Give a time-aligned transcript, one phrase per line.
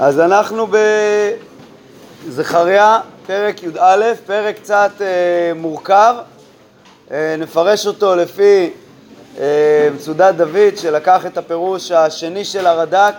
[0.00, 0.66] אז אנחנו
[2.26, 5.06] בזכריה, פרק י"א, פרק קצת אה,
[5.54, 6.14] מורכב.
[7.10, 8.70] אה, נפרש אותו לפי
[9.38, 13.14] אה, מצודת דוד, שלקח את הפירוש השני של הרד"ק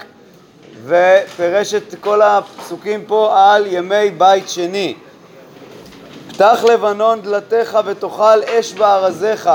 [0.85, 4.95] ופירש את כל הפסוקים פה על ימי בית שני.
[6.29, 9.49] פתח לבנון דלתיך ותאכל אש בארזיך.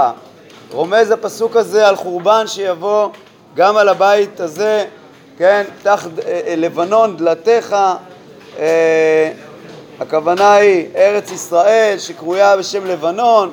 [0.73, 3.09] רומז הפסוק הזה על חורבן שיבוא
[3.55, 4.85] גם על הבית הזה,
[5.39, 7.77] כן, פתח אה, אה, לבנון דלתיך,
[8.59, 9.33] אה,
[10.01, 13.51] הכוונה היא ארץ ישראל שקרויה בשם לבנון,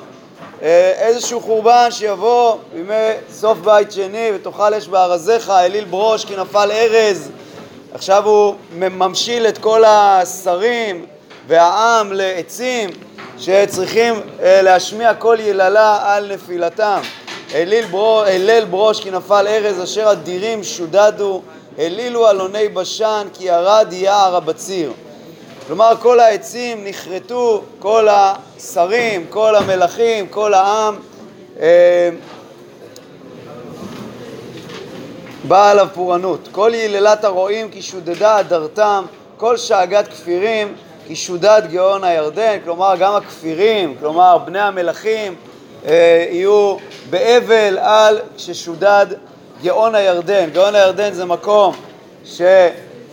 [0.96, 2.94] איזשהו חורבן שיבוא בימי
[3.30, 7.30] סוף בית שני ותאכל אש בארזיך, אליל ברוש כי נפל ארז,
[7.94, 11.06] עכשיו הוא ממשיל את כל השרים
[11.46, 12.90] והעם לעצים
[13.38, 17.00] שצריכים להשמיע קול יללה על נפילתם.
[17.54, 18.28] אליל, בר...
[18.28, 21.42] אליל ברוש כי נפל ארז אשר אדירים שודדו
[21.78, 24.92] העלילו אלוני בשן כי ירד יער הבציר.
[25.66, 30.96] כלומר כל העצים נכרתו, כל השרים, כל המלכים, כל העם
[31.60, 32.10] אה,
[35.48, 36.48] באה עליו פורענות.
[36.52, 39.04] כל יללת הרועים כי שודדה אדרתם,
[39.36, 40.74] כל שאגת כפירים
[41.06, 45.34] כי שודד גאון הירדן, כלומר גם הכפירים, כלומר בני המלכים
[45.86, 46.76] אה, יהיו
[47.10, 49.06] באבל על ששודד
[49.62, 50.50] גאון הירדן.
[50.50, 51.74] גאון הירדן זה מקום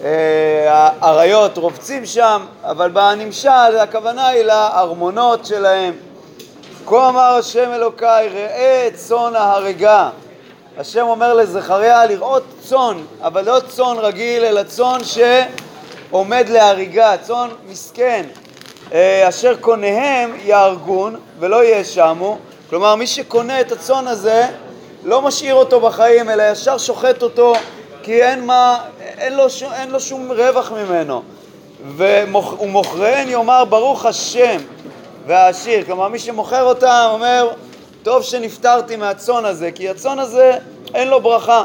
[0.01, 5.93] שהאריות רובצים שם, אבל בנמשל הכוונה היא לארמונות שלהם.
[6.85, 10.09] כה אמר השם אלוקיי, ראה צאן ההרגה.
[10.77, 18.25] השם אומר לזכריה לראות צאן, אבל לא צאן רגיל, אלא צאן שעומד להריגה, צאן מסכן,
[18.93, 22.37] אה, אשר קוניהם יהרגון ולא יאשמו.
[22.69, 24.47] כלומר, מי שקונה את הצאן הזה
[25.03, 27.53] לא משאיר אותו בחיים, אלא ישר שוחט אותו,
[28.03, 31.21] כי אין, מה, אין, לו, שום, אין לו שום רווח ממנו.
[31.97, 34.57] ומוכריהן יאמר ברוך השם
[35.27, 35.85] והעשיר.
[35.85, 37.49] כלומר, מי שמוכר אותם אומר,
[38.03, 40.57] טוב שנפטרתי מהצאן הזה, כי הצאן הזה
[40.93, 41.63] אין לו ברכה.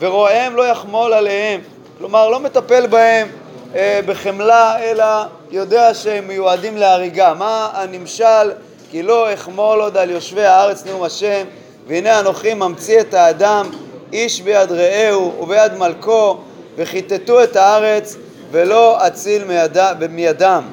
[0.00, 1.60] ורואיהם לא יחמול עליהם.
[1.98, 3.28] כלומר, לא מטפל בהם
[3.74, 5.04] אה, בחמלה, אלא
[5.50, 7.34] יודע שהם מיועדים להריגה.
[7.34, 8.52] מה הנמשל?
[8.90, 11.44] כי לא אחמול עוד על יושבי הארץ נאום השם
[11.86, 13.70] והנה אנוכי ממציא את האדם
[14.12, 16.38] איש ביד רעהו וביד מלכו
[16.76, 18.16] וכיתתו את הארץ
[18.50, 19.78] ולא אציל מיד,
[20.10, 20.64] מידם.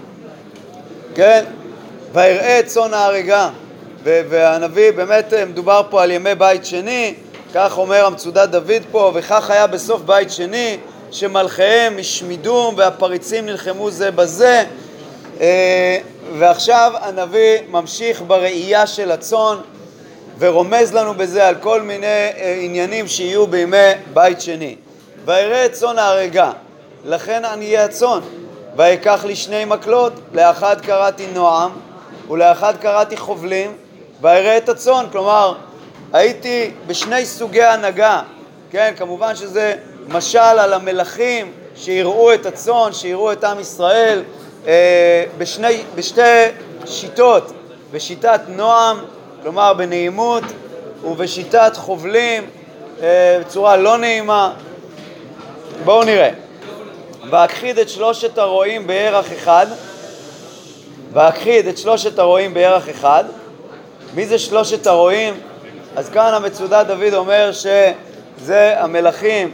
[1.15, 1.45] כן?
[2.13, 3.49] ויראה את צאן ההריגה.
[4.03, 7.13] והנביא באמת אה, מדובר פה על ימי בית שני
[7.53, 10.77] כך אומר המצודת דוד פה וכך היה בסוף בית שני
[11.11, 14.63] שמלכיהם השמידום והפריצים נלחמו זה בזה.
[15.41, 15.97] אה,
[16.37, 19.57] ועכשיו הנביא ממשיך בראייה של הצאן
[20.39, 23.77] ורומז לנו בזה על כל מיני אה, עניינים שיהיו בימי
[24.13, 24.75] בית שני.
[25.25, 26.51] ויראה צאן ההרגה,
[27.05, 28.19] לכן עניי הצאן,
[28.75, 31.71] ויקח לי שני מקלות, לאחד קראתי נועם
[32.29, 33.73] ולאחד קראתי חובלים,
[34.21, 35.55] ויראה את הצאן, כלומר
[36.13, 38.21] הייתי בשני סוגי הנהגה,
[38.71, 39.75] כן, כמובן שזה
[40.07, 44.23] משל על המלכים שיראו את הצאן, שיראו את עם ישראל
[44.67, 46.21] אה, בשני, בשתי
[46.85, 47.51] שיטות,
[47.91, 48.97] בשיטת נועם
[49.43, 50.43] כלומר בנעימות,
[51.03, 52.43] ובשיטת חובלים
[53.01, 54.53] אה, בצורה לא נעימה.
[55.85, 56.29] בואו נראה.
[57.29, 59.67] והכחיד את שלושת הרועים בירח אחד,
[61.13, 63.23] והכחיד את שלושת הרועים בירח אחד.
[64.13, 65.33] מי זה שלושת הרועים?
[65.95, 69.51] אז כאן המצודת דוד אומר שזה המלכים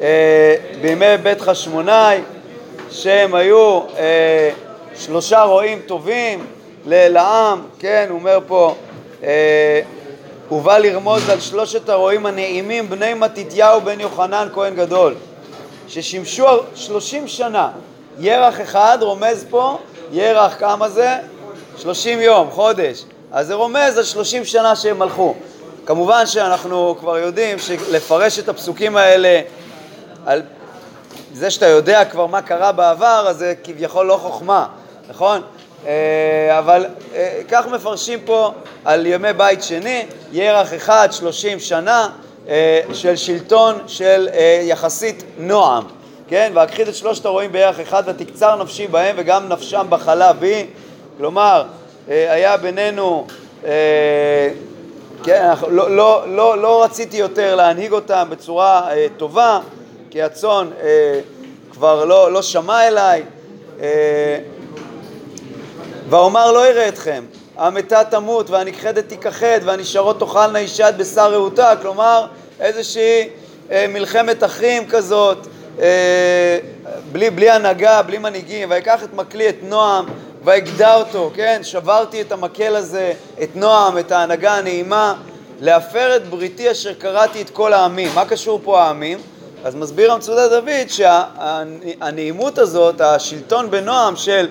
[0.00, 2.20] אה, בימי בית חשמונאי,
[2.90, 4.50] שהם היו אה,
[4.96, 6.46] שלושה רועים טובים
[6.86, 8.74] לעם, כן, הוא אומר פה
[10.48, 15.14] הוא בא לרמוז על שלושת הרועים הנעימים בני מתתיהו בן יוחנן כהן גדול
[15.88, 17.70] ששימשו שלושים שנה
[18.18, 19.78] ירח אחד רומז פה
[20.12, 21.16] ירח כמה זה?
[21.76, 25.34] שלושים יום, חודש אז זה רומז על שלושים שנה שהם מלכו
[25.86, 29.40] כמובן שאנחנו כבר יודעים שלפרש את הפסוקים האלה
[30.26, 30.42] על
[31.32, 34.66] זה שאתה יודע כבר מה קרה בעבר אז זה כביכול לא חוכמה,
[35.08, 35.42] נכון?
[35.86, 38.52] אה, אבל אה, כך מפרשים פה
[38.84, 42.08] על ימי בית שני, ירח אחד, שלושים שנה
[42.48, 44.28] אה, של שלטון של
[44.62, 45.84] יחסית נועם,
[46.28, 46.52] כן?
[46.54, 50.66] והכחיד את שלושת הרועים בירח אחד ותקצר נפשי בהם וגם נפשם בחלה בי,
[51.18, 51.64] כלומר
[52.08, 53.26] היה בינינו,
[55.24, 59.60] כן, לא, לא, לא, לא רציתי יותר להנהיג אותם בצורה טובה
[60.10, 60.70] כי הצאן
[61.72, 63.22] כבר לא, לא שמע אליי
[66.10, 67.24] ואומר לא אראה אתכם,
[67.56, 72.26] המתה תמות והנכחדת תיכחד והנשארות תאכלנה אישה את בשר רעותה, כלומר
[72.60, 73.28] איזושהי
[73.70, 75.46] אה, מלחמת אחים כזאת,
[75.80, 76.58] אה,
[77.12, 80.04] בלי בלי, הנהגה, בלי מנהיגים, ויקח את מקלי, את נועם,
[80.44, 81.60] ויגדע אותו, כן?
[81.62, 85.14] שברתי את המקל הזה, את נועם, את ההנהגה הנעימה,
[85.60, 88.08] להפר את בריתי אשר קראתי את כל העמים.
[88.14, 89.18] מה קשור פה העמים?
[89.64, 94.48] אז מסביר המצודה דוד שהנעימות הזאת, השלטון בנועם של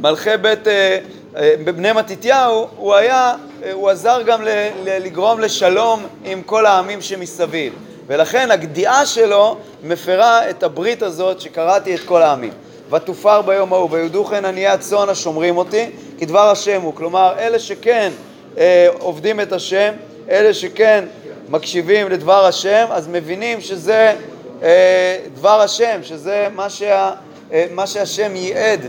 [0.00, 0.98] מלכי בית, אה,
[1.36, 4.40] אה, בני מתתיהו, הוא היה, אה, הוא עזר גם
[4.84, 7.72] לגרום לשלום עם כל העמים שמסביב.
[8.06, 12.52] ולכן הגדיעה שלו מפרה את הברית הזאת שקראתי את כל העמים.
[12.90, 16.94] ותופר ביום ההוא, ויודו כן עניי הצאן השומרים אותי, כדבר השם הוא.
[16.94, 18.10] כלומר, אלה שכן
[18.58, 19.92] אה, עובדים את השם,
[20.30, 21.04] אלה שכן
[21.48, 24.14] מקשיבים לדבר השם, אז מבינים שזה
[24.62, 27.10] אה, דבר השם, שזה מה, שה,
[27.52, 28.80] אה, מה שהשם ייעד,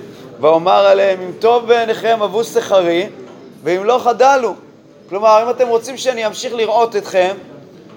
[0.42, 3.10] ואומר עליהם, אם טוב בעיניכם אבו שכרי,
[3.64, 4.54] ואם לא חדלו.
[5.10, 7.36] כלומר, אם אתם רוצים שאני אמשיך לראות אתכם,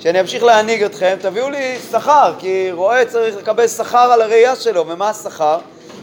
[0.01, 4.87] שאני אמשיך להנהיג אתכם, תביאו לי שכר, כי רועה צריך לקבל שכר על הראייה שלו,
[4.89, 5.59] ומה השכר?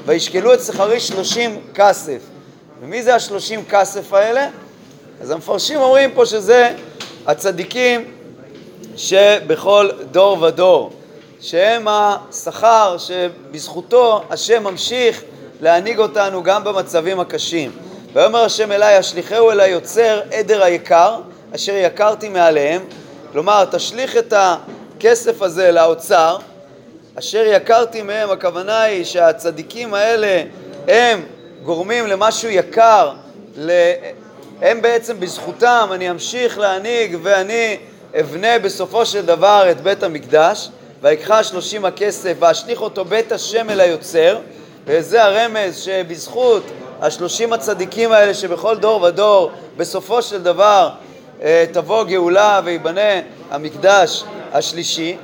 [0.05, 2.19] וישקלו את שכרי שלושים כסף.
[2.81, 4.47] ומי זה השלושים כסף האלה?
[5.21, 6.75] אז המפרשים אומרים פה שזה
[7.27, 8.03] הצדיקים
[8.95, 10.91] שבכל דור ודור,
[11.41, 15.23] שהם השכר שבזכותו השם ממשיך
[15.61, 17.71] להנהיג אותנו גם במצבים הקשים.
[18.13, 21.15] ויאמר השם אליי, אשליכהו אליי יוצר עדר היקר,
[21.55, 22.81] אשר יקרתי מעליהם.
[23.31, 26.37] כלומר, תשליך את הכסף הזה לאוצר,
[27.19, 30.43] אשר יקרתי מהם, הכוונה היא שהצדיקים האלה
[30.87, 31.23] הם
[31.63, 33.11] גורמים למשהו יקר,
[34.61, 37.77] הם בעצם בזכותם אני אמשיך להנהיג ואני
[38.19, 40.69] אבנה בסופו של דבר את בית המקדש
[41.01, 44.39] ויקחה שלושים הכסף ואשליך אותו בית השם אל היוצר
[44.85, 46.63] וזה הרמז שבזכות
[47.01, 50.89] השלושים הצדיקים האלה שבכל דור ודור בסופו של דבר
[51.41, 54.23] אה, תבוא גאולה ויבנה המקדש
[54.53, 55.17] השלישי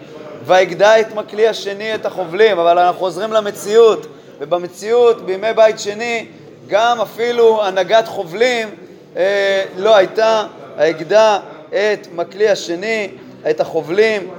[0.45, 2.59] ויגדע את מקלי השני את החובלים.
[2.59, 4.07] אבל אנחנו חוזרים למציאות
[4.39, 6.25] ובמציאות בימי בית שני
[6.67, 8.69] גם אפילו הנהגת חובלים
[9.17, 10.43] אה, לא הייתה,
[10.77, 11.39] היגדע
[11.69, 13.09] את מקלי השני,
[13.49, 14.29] את החובלים,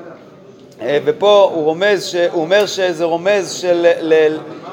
[0.82, 3.86] אה, ופה הוא רומז, הוא אומר שזה רומז של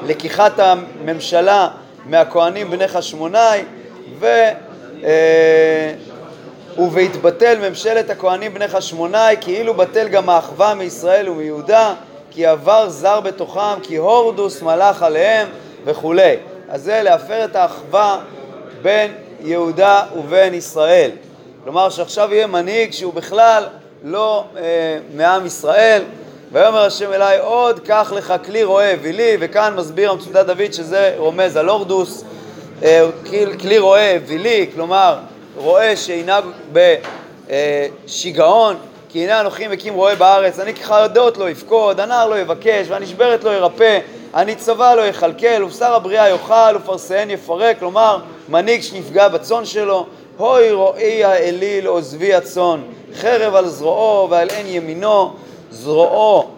[0.02, 1.68] לקיחת הממשלה
[2.04, 3.62] מהכהנים בני חשמונאי,
[4.18, 4.26] ו...
[5.04, 5.92] אה,
[6.78, 11.94] ובהתבטל ממשלת הכהנים בני חשמונאי, כאילו בטל גם האחווה מישראל ומיהודה,
[12.30, 15.48] כי עבר זר בתוכם, כי הורדוס מלך עליהם
[15.84, 16.36] וכולי.
[16.68, 18.18] אז זה להפר את האחווה
[18.82, 21.10] בין יהודה ובין ישראל.
[21.64, 23.64] כלומר שעכשיו יהיה מנהיג שהוא בכלל
[24.02, 24.62] לא אה,
[25.14, 26.02] מעם ישראל.
[26.52, 31.56] ויאמר השם אליי עוד קח לך כלי רועה אווילי, וכאן מסביר המצודת דוד שזה רומז
[31.56, 32.24] על אורדוס,
[32.82, 33.08] אה,
[33.60, 35.18] כלי רועה אווילי, כלומר
[35.56, 36.44] רועה שינהג
[37.52, 38.76] בשיגעון,
[39.08, 43.50] כי הנה אנוכי מקים רועה בארץ, אני כחרדות לא יפקוד, הנער לא יבקש, והנשברת לא
[43.50, 43.98] ירפא,
[44.32, 50.06] הניצבה לא יכלכל, ובשר הבריאה יאכל, ופרסיהן יפרק, כלומר מנהיג שנפגע בצאן שלו,
[50.36, 52.80] הוי רועי האליל עוזבי הצאן,
[53.14, 55.32] חרב על זרועו ועל עין ימינו,
[55.70, 56.48] זרועו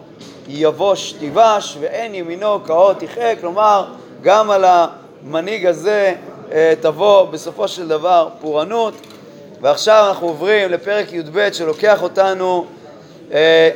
[0.47, 3.85] יבוש תיבש ואין ימינו כאות תחיה, כלומר
[4.21, 6.15] גם על המנהיג הזה
[6.51, 8.93] אה, תבוא בסופו של דבר פורענות.
[9.61, 12.65] ועכשיו אנחנו עוברים לפרק י"ב שלוקח אותנו
[13.31, 13.69] אה,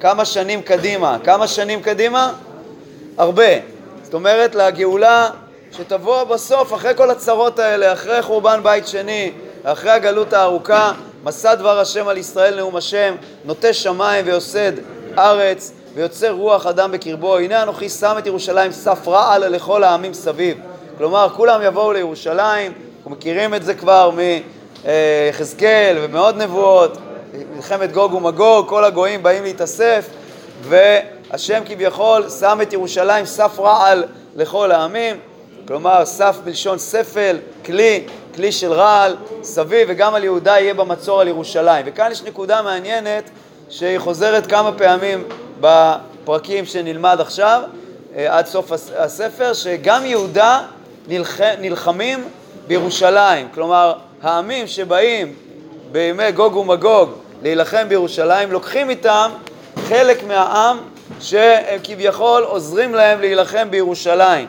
[0.00, 1.16] כמה שנים קדימה.
[1.24, 2.32] כמה שנים קדימה?
[3.18, 3.52] הרבה.
[4.02, 5.30] זאת אומרת, לגאולה
[5.72, 9.32] שתבוא בסוף, אחרי כל הצרות האלה, אחרי חורבן בית שני,
[9.64, 10.92] אחרי הגלות הארוכה,
[11.24, 13.14] מסע דבר השם על ישראל נאום השם,
[13.44, 14.72] נוטה שמיים ויוסד
[15.18, 17.38] ארץ, ויוצר רוח אדם בקרבו.
[17.38, 20.58] הנה אנוכי שם את ירושלים סף רעל לכל העמים סביב.
[20.98, 24.10] כלומר, כולם יבואו לירושלים, אנחנו מכירים את זה כבר
[24.84, 26.98] מיחזקאל ומעוד נבואות,
[27.56, 30.06] מלחמת גוג ומגוג, כל הגויים באים להתאסף,
[30.62, 34.04] והשם כביכול שם את ירושלים סף רעל
[34.36, 35.16] לכל העמים.
[35.68, 41.28] כלומר סף בלשון ספל, כלי, כלי של רעל, סביב, וגם על יהודה יהיה במצור על
[41.28, 41.86] ירושלים.
[41.88, 43.30] וכאן יש נקודה מעניינת
[43.70, 45.24] שהיא חוזרת כמה פעמים
[45.60, 47.62] בפרקים שנלמד עכשיו,
[48.16, 50.62] אה, עד סוף הספר, שגם יהודה
[51.08, 51.40] נלח...
[51.60, 52.24] נלחמים
[52.66, 53.48] בירושלים.
[53.54, 55.34] כלומר, העמים שבאים
[55.92, 57.10] בימי גוג ומגוג
[57.42, 59.30] להילחם בירושלים, לוקחים איתם
[59.88, 60.78] חלק מהעם
[61.20, 64.46] שהם כביכול עוזרים להם להילחם בירושלים.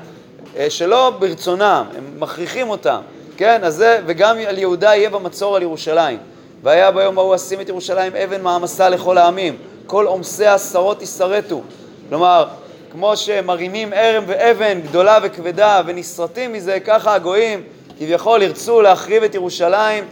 [0.58, 3.02] אה, שלא ברצונם, הם מכריחים אותם,
[3.38, 3.64] כן?
[3.64, 6.18] אז זה, וגם על יהודה יהיה במצור על ירושלים.
[6.64, 11.62] והיה ביום ההוא אשים את ירושלים אבן מעמסה לכל העמים, כל עומסי עשרות ישרטו.
[12.10, 12.46] כלומר,
[12.92, 17.64] כמו שמרימים ערם ואבן גדולה וכבדה ונסרטים מזה, ככה הגויים
[18.00, 20.04] כביכול ירצו להחריב את ירושלים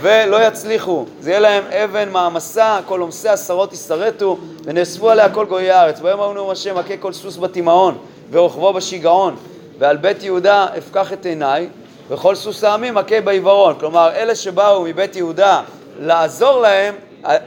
[0.00, 1.04] ולא יצליחו.
[1.20, 6.00] זה יהיה להם אבן מעמסה, כל עומסי עשרות ישרטו ונאספו עליה כל גויי הארץ.
[6.00, 7.98] ביום ההוא נאום השם מכה כל סוס בתימהון
[8.30, 9.36] ורוכבו בשיגעון,
[9.78, 11.68] ועל בית יהודה אפקח את עיניי,
[12.10, 13.74] וכל סוס העמים מכה בעיוורון.
[13.78, 15.62] כלומר, אלה שבאו מבית יהודה
[16.00, 16.94] לעזור להם,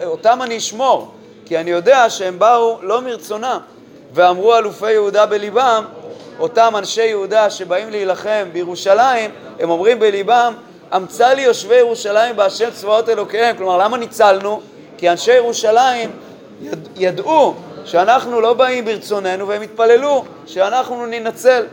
[0.03, 1.11] אותם אני אשמור,
[1.45, 3.57] כי אני יודע שהם באו לא מרצונם.
[4.13, 5.85] ואמרו אלופי יהודה בליבם,
[6.39, 10.53] אותם אנשי יהודה שבאים להילחם בירושלים, הם אומרים בליבם,
[10.95, 13.57] אמצא לי יושבי ירושלים בהשם צבאות אלוקיהם.
[13.57, 14.61] כלומר, למה ניצלנו?
[14.97, 16.11] כי אנשי ירושלים
[16.61, 17.53] יד, ידעו
[17.85, 21.65] שאנחנו לא באים ברצוננו והם התפללו שאנחנו ננצל.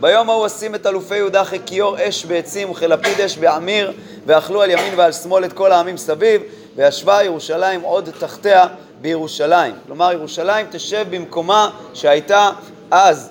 [0.00, 3.92] ביום ההוא אשים את אלופי יהודה אחרי כיור אש בעצים וכלפיד אש בעמיר
[4.26, 6.42] ואכלו על ימין ועל שמאל את כל העמים סביב
[6.76, 8.66] וישבה ירושלים עוד תחתיה
[9.00, 9.74] בירושלים.
[9.86, 12.50] כלומר ירושלים תשב במקומה שהייתה
[12.90, 13.30] אז.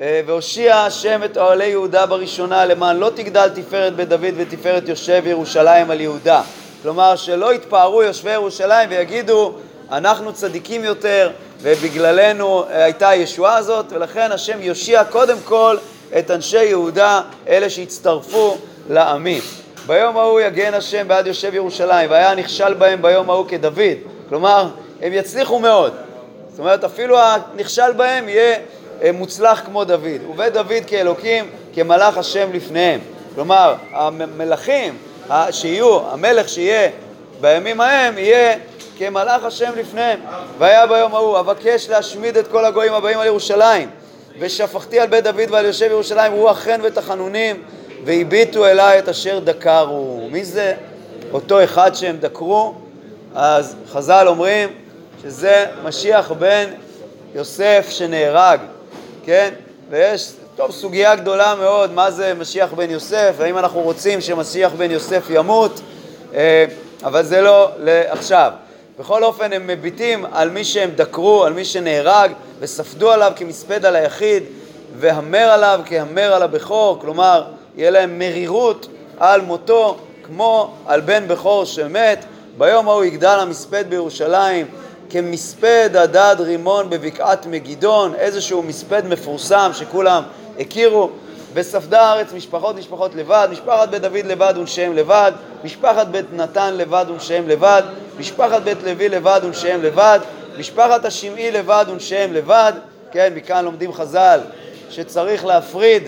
[0.00, 5.22] אה, והושיע השם את אוהלי יהודה בראשונה למען לא תגדל תפארת בית דוד ותפארת יושב
[5.26, 6.42] ירושלים על יהודה.
[6.82, 9.54] כלומר שלא יתפארו יושבי ירושלים ויגידו
[9.92, 11.30] אנחנו צדיקים יותר
[11.62, 15.76] ובגללנו אה, הייתה הישועה הזאת ולכן השם יושיע קודם כל
[16.18, 18.56] את אנשי יהודה, אלה שהצטרפו
[18.90, 19.42] לעמים.
[19.86, 23.80] ביום ההוא יגן השם בעד יושב ירושלים והיה נכשל בהם ביום ההוא כדוד.
[24.28, 24.68] כלומר,
[25.02, 25.92] הם יצליחו מאוד.
[26.50, 28.56] זאת אומרת, אפילו הנכשל בהם יהיה
[29.02, 30.20] אה, מוצלח כמו דוד.
[30.30, 33.00] ובית דוד כאלוקים, כמלאך השם לפניהם.
[33.34, 34.96] כלומר, המלכים
[35.50, 36.90] שיהיו, המלך שיהיה
[37.40, 38.54] בימים ההם, יהיה
[39.00, 40.20] כמלאך השם לפניהם.
[40.58, 43.90] והיה ביום ההוא, אבקש להשמיד את כל הגויים הבאים על ירושלים,
[44.38, 47.62] ושפכתי על בית דוד ועל יושב ירושלים רוח חן ותחנונים,
[48.04, 50.28] והביטו אליי את אשר דקרו.
[50.30, 50.74] מי זה
[51.32, 52.74] אותו אחד שהם דקרו?
[53.34, 54.68] אז חז"ל אומרים
[55.22, 56.64] שזה משיח בן
[57.34, 58.60] יוסף שנהרג,
[59.24, 59.50] כן?
[59.90, 64.90] ויש, טוב, סוגיה גדולה מאוד, מה זה משיח בן יוסף, האם אנחנו רוצים שמשיח בן
[64.90, 65.80] יוסף ימות,
[66.34, 66.64] אה,
[67.04, 68.52] אבל זה לא לעכשיו.
[69.00, 73.96] בכל אופן הם מביטים על מי שהם דקרו, על מי שנהרג, וספדו עליו כמספד על
[73.96, 74.42] היחיד,
[74.98, 77.44] והמר עליו כהמר על הבכור, כלומר,
[77.76, 78.88] יהיה להם מרירות
[79.18, 82.24] על מותו, כמו על בן בכור שמת.
[82.58, 84.66] ביום ההוא יגדל המספד בירושלים
[85.10, 90.22] כמספד הדד רימון בבקעת מגידון, איזשהו מספד מפורסם שכולם
[90.58, 91.10] הכירו.
[91.54, 95.32] וספדה הארץ משפחות משפחות לבד, משפחת בית דוד לבד ונשיהם לבד,
[95.64, 97.82] משפחת בית נתן לבד ונשיהם לבד,
[98.20, 100.18] משפחת בית לוי לבד ונשיהם לבד,
[100.58, 102.72] משפחת השמעי לבד ונשיהם לבד,
[103.12, 104.40] כן, מכאן לומדים חז"ל
[104.90, 106.02] שצריך להפריד,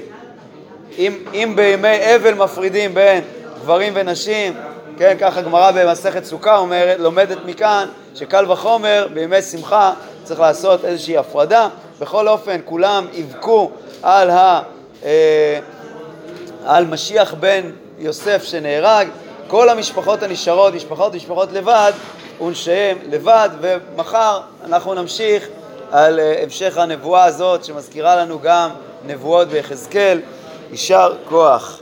[0.99, 3.25] אם, אם בימי אבל מפרידים בין
[3.63, 4.55] גברים ונשים,
[4.99, 9.93] כן, ככה גמרא במסכת סוכה אומרת, לומדת מכאן שקל וחומר בימי שמחה
[10.25, 11.69] צריך לעשות איזושהי הפרדה.
[12.01, 13.71] בכל אופן, כולם יבכו
[14.03, 15.59] על, אה,
[16.67, 19.09] על משיח בן יוסף שנהרג.
[19.53, 21.93] כל המשפחות הנשארות, משפחות משפחות לבד,
[22.41, 25.49] ונשיהם לבד, ומחר אנחנו נמשיך
[25.91, 28.71] על אה, המשך הנבואה הזאת שמזכירה לנו גם
[29.07, 30.21] נבואות ביחזקאל.
[30.71, 31.82] יישר כוח.